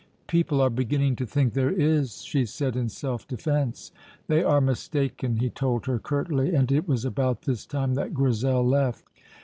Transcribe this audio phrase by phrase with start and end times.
[0.25, 3.91] "People are beginning to think there is," she said in self defence.
[4.25, 8.67] "They are mistaken," he told her curtly, and it was about this time that Grizel
[8.67, 9.05] left.